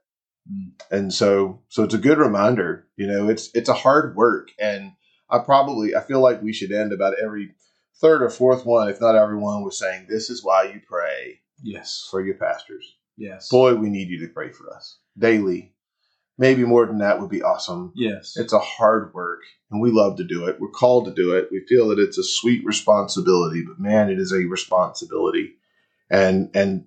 And 0.91 1.13
so, 1.13 1.61
so 1.69 1.83
it's 1.83 1.93
a 1.93 1.99
good 1.99 2.17
reminder. 2.17 2.87
You 2.95 3.07
know, 3.07 3.29
it's 3.29 3.49
it's 3.53 3.69
a 3.69 3.73
hard 3.73 4.15
work, 4.15 4.49
and 4.59 4.93
I 5.29 5.39
probably 5.39 5.95
I 5.95 6.01
feel 6.01 6.21
like 6.21 6.41
we 6.41 6.53
should 6.53 6.71
end 6.71 6.91
about 6.91 7.19
every 7.21 7.53
third 8.01 8.23
or 8.23 8.29
fourth 8.29 8.65
one, 8.65 8.89
if 8.89 8.99
not 8.99 9.15
everyone, 9.15 9.63
was 9.63 9.77
saying, 9.77 10.07
"This 10.09 10.29
is 10.29 10.43
why 10.43 10.63
you 10.63 10.81
pray 10.87 11.41
Yes. 11.61 12.07
for 12.09 12.21
your 12.21 12.35
pastors." 12.35 12.95
Yes. 13.17 13.49
Boy, 13.49 13.75
we 13.75 13.89
need 13.89 14.09
you 14.09 14.19
to 14.25 14.33
pray 14.33 14.51
for 14.51 14.73
us 14.73 14.97
daily. 15.17 15.73
Maybe 16.37 16.63
more 16.63 16.85
than 16.85 16.99
that 16.99 17.19
would 17.19 17.29
be 17.29 17.43
awesome. 17.43 17.91
Yes. 17.95 18.37
It's 18.37 18.53
a 18.53 18.59
hard 18.59 19.13
work, 19.13 19.41
and 19.69 19.81
we 19.81 19.91
love 19.91 20.15
to 20.17 20.23
do 20.23 20.47
it. 20.47 20.59
We're 20.59 20.69
called 20.69 21.05
to 21.05 21.13
do 21.13 21.35
it. 21.35 21.49
We 21.51 21.65
feel 21.67 21.89
that 21.89 21.99
it's 21.99 22.17
a 22.17 22.23
sweet 22.23 22.65
responsibility, 22.65 23.61
but 23.67 23.79
man, 23.79 24.09
it 24.09 24.17
is 24.17 24.31
a 24.31 24.45
responsibility, 24.45 25.55
and 26.09 26.49
and 26.55 26.85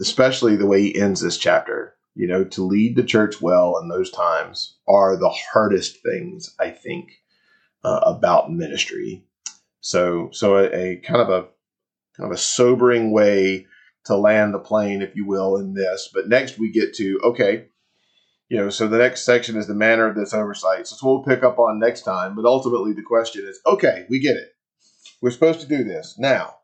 especially 0.00 0.56
the 0.56 0.66
way 0.66 0.82
he 0.82 0.98
ends 0.98 1.20
this 1.20 1.36
chapter. 1.36 1.95
You 2.16 2.26
know, 2.26 2.44
to 2.44 2.62
lead 2.64 2.96
the 2.96 3.04
church 3.04 3.42
well 3.42 3.78
in 3.78 3.88
those 3.88 4.10
times 4.10 4.78
are 4.88 5.16
the 5.16 5.28
hardest 5.28 6.02
things 6.02 6.56
I 6.58 6.70
think 6.70 7.10
uh, 7.84 8.00
about 8.04 8.50
ministry. 8.50 9.26
So, 9.80 10.30
so 10.32 10.56
a, 10.56 10.64
a 10.64 10.96
kind 10.96 11.20
of 11.20 11.28
a 11.28 11.42
kind 12.16 12.30
of 12.30 12.32
a 12.32 12.38
sobering 12.38 13.12
way 13.12 13.66
to 14.06 14.16
land 14.16 14.54
the 14.54 14.58
plane, 14.58 15.02
if 15.02 15.14
you 15.14 15.26
will, 15.26 15.58
in 15.58 15.74
this. 15.74 16.08
But 16.12 16.28
next 16.28 16.58
we 16.58 16.72
get 16.72 16.94
to 16.94 17.20
okay, 17.22 17.66
you 18.48 18.56
know, 18.56 18.70
so 18.70 18.88
the 18.88 18.98
next 18.98 19.24
section 19.24 19.56
is 19.56 19.66
the 19.66 19.74
manner 19.74 20.06
of 20.08 20.16
this 20.16 20.32
oversight. 20.32 20.86
So 20.86 20.94
it's 20.94 21.02
what 21.02 21.26
we'll 21.26 21.36
pick 21.36 21.44
up 21.44 21.58
on 21.58 21.78
next 21.78 22.02
time. 22.02 22.34
But 22.34 22.46
ultimately, 22.46 22.94
the 22.94 23.02
question 23.02 23.44
is, 23.46 23.60
okay, 23.66 24.06
we 24.08 24.20
get 24.20 24.36
it. 24.36 24.54
We're 25.20 25.30
supposed 25.32 25.60
to 25.60 25.68
do 25.68 25.84
this 25.84 26.16
now. 26.18 26.56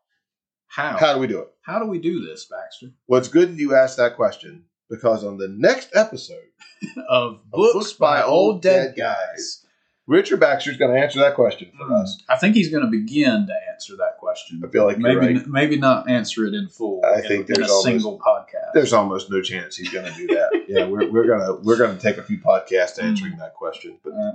how? 0.68 0.96
How 0.96 1.14
do 1.14 1.20
we 1.20 1.26
do 1.26 1.40
it? 1.40 1.48
How 1.60 1.78
do 1.78 1.86
we 1.86 1.98
do 1.98 2.24
this, 2.24 2.46
Baxter? 2.46 2.88
Well, 3.06 3.20
it's 3.20 3.28
good 3.28 3.50
that 3.50 3.58
you 3.58 3.74
asked 3.74 3.98
that 3.98 4.16
question 4.16 4.64
because 4.90 5.24
on 5.24 5.38
the 5.38 5.48
next 5.48 5.90
episode, 5.94 6.44
Of 7.08 7.40
Books 7.50 7.92
by 7.92 8.22
Old 8.22 8.62
Dead 8.62 8.94
Guys. 8.96 9.64
Richard 10.08 10.40
Baxter's 10.40 10.76
going 10.76 10.92
to 10.92 11.00
answer 11.00 11.20
that 11.20 11.36
question 11.36 11.70
for 11.78 11.84
Hmm. 11.86 11.92
us. 11.92 12.20
I 12.28 12.36
think 12.36 12.56
he's 12.56 12.70
going 12.70 12.84
to 12.84 12.90
begin 12.90 13.46
to 13.46 13.54
answer 13.72 13.94
that 13.98 14.18
question. 14.18 14.60
I 14.64 14.68
feel 14.68 14.84
like 14.84 14.98
maybe 14.98 15.34
right. 15.36 15.46
maybe 15.46 15.76
not 15.76 16.10
answer 16.10 16.44
it 16.44 16.54
in 16.54 16.68
full. 16.68 17.00
I 17.06 17.18
in, 17.18 17.22
think 17.22 17.50
in 17.50 17.62
a 17.62 17.66
almost- 17.66 17.84
single 17.84 18.18
podcast. 18.18 18.72
There's 18.74 18.92
almost 18.92 19.30
no 19.30 19.40
chance 19.40 19.76
he's 19.76 19.90
going 19.90 20.06
to 20.12 20.14
do 20.18 20.26
that. 20.26 20.64
yeah, 20.68 20.86
we're, 20.86 21.08
we're 21.08 21.26
gonna 21.28 21.54
we're 21.62 21.78
gonna 21.78 21.98
take 22.00 22.18
a 22.18 22.22
few 22.24 22.38
podcasts 22.38 23.00
answering 23.00 23.36
that 23.38 23.54
question. 23.54 23.98
But 24.02 24.12
Uh, 24.14 24.32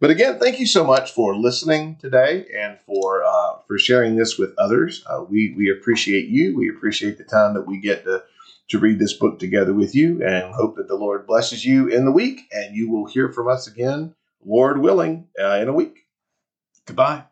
But 0.00 0.10
again, 0.10 0.40
thank 0.40 0.58
you 0.58 0.66
so 0.66 0.82
much 0.84 1.12
for 1.12 1.36
listening 1.36 1.96
today 2.00 2.46
and 2.58 2.78
for 2.80 3.22
uh, 3.24 3.58
for 3.68 3.78
sharing 3.78 4.16
this 4.16 4.36
with 4.36 4.52
others. 4.58 5.04
Uh, 5.08 5.22
we 5.28 5.54
we 5.56 5.70
appreciate 5.70 6.26
you. 6.26 6.56
We 6.56 6.68
appreciate 6.70 7.18
the 7.18 7.24
time 7.24 7.54
that 7.54 7.66
we 7.68 7.78
get 7.80 8.02
to 8.04 8.24
to 8.68 8.78
read 8.78 8.98
this 8.98 9.14
book 9.14 9.38
together 9.38 9.74
with 9.74 9.94
you, 9.94 10.22
and 10.24 10.54
hope 10.54 10.76
that 10.76 10.88
the 10.88 10.96
Lord 10.96 11.26
blesses 11.26 11.64
you 11.64 11.88
in 11.88 12.04
the 12.04 12.12
week. 12.12 12.42
And 12.52 12.76
you 12.76 12.90
will 12.90 13.06
hear 13.06 13.32
from 13.32 13.48
us 13.48 13.66
again, 13.66 14.14
Lord 14.44 14.80
willing, 14.80 15.28
uh, 15.40 15.58
in 15.60 15.68
a 15.68 15.72
week. 15.72 16.06
goodbye. 16.86 17.24